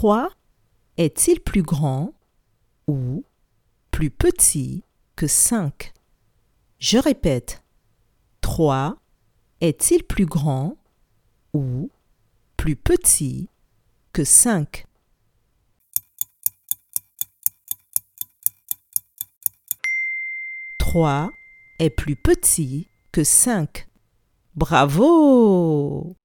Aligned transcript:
3 0.00 0.30
est-il 0.96 1.40
plus 1.40 1.60
grand 1.60 2.14
ou 2.86 3.22
plus 3.90 4.08
petit 4.08 4.82
que 5.14 5.26
5 5.26 5.92
Je 6.78 6.96
répète. 6.96 7.62
3 8.40 8.96
est-il 9.60 10.02
plus 10.04 10.24
grand 10.24 10.78
ou 11.52 11.90
plus 12.56 12.76
petit 12.76 13.50
que 14.14 14.24
5 14.24 14.86
3 20.78 21.30
est 21.78 21.90
plus 21.90 22.16
petit 22.16 22.88
que 23.12 23.22
5. 23.22 23.86
Bravo 24.54 26.16